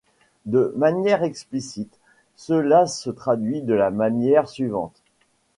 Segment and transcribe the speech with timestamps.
[0.47, 1.99] De manière explicite,
[2.35, 4.99] cela se traduit de la manière suivante.